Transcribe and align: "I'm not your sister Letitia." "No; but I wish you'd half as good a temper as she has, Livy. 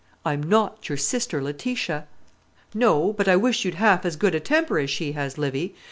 "I'm 0.25 0.41
not 0.41 0.89
your 0.89 0.97
sister 0.97 1.43
Letitia." 1.43 2.07
"No; 2.73 3.13
but 3.13 3.27
I 3.27 3.35
wish 3.35 3.63
you'd 3.65 3.75
half 3.75 4.03
as 4.03 4.15
good 4.15 4.33
a 4.33 4.39
temper 4.39 4.79
as 4.79 4.89
she 4.89 5.11
has, 5.11 5.37
Livy. 5.37 5.75